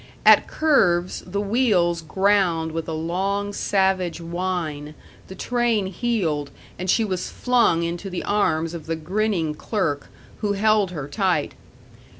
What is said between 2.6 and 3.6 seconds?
with a long,